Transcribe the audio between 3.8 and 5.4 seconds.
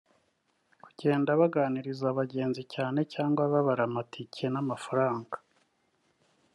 amatiki (n’amafaranga)